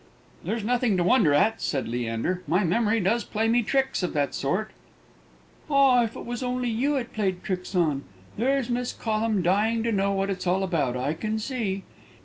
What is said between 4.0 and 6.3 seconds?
of that sort." "Ah, if it